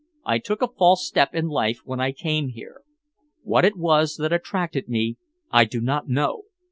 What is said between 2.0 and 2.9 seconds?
came here.